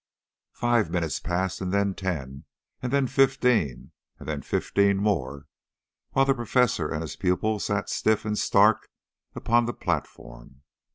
[0.55, 2.45] Five minutes passed, and then ten,
[2.81, 5.45] and then fifteen, and then fifteen more,
[6.13, 8.89] while the Professor and his pupil sat stiff and stark
[9.35, 10.63] upon the platform.